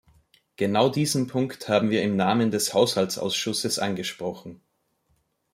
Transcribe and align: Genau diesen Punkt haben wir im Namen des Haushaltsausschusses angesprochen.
Genau 0.55 0.89
diesen 0.89 1.27
Punkt 1.27 1.69
haben 1.69 1.91
wir 1.91 2.01
im 2.01 2.15
Namen 2.15 2.49
des 2.49 2.73
Haushaltsausschusses 2.73 3.77
angesprochen. 3.77 4.59